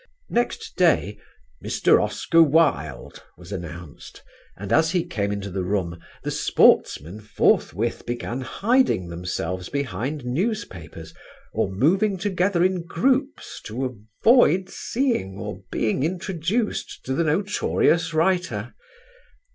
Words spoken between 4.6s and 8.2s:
as he came into the room the sportsmen forthwith